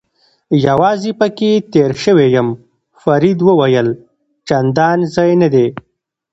یوازې 0.67 1.11
پکې 1.19 1.51
تېر 1.73 1.91
شوی 2.03 2.27
یم، 2.35 2.49
فرید 3.01 3.39
وویل: 3.47 3.87
چندان 4.47 4.99
ځای 5.15 5.31
نه 5.41 5.47
دی. 5.53 5.67